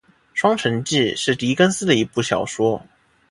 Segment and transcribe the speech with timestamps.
[0.33, 2.83] 《双城记》是狄更斯的一部小说。